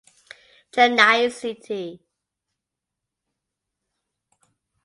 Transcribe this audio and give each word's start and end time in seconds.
Chennai 0.73 1.29
City 1.29 2.01